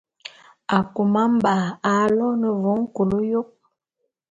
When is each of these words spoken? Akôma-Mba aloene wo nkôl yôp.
Akôma-Mba 0.77 1.53
aloene 1.95 2.49
wo 2.61 2.71
nkôl 2.83 3.11
yôp. 3.31 3.49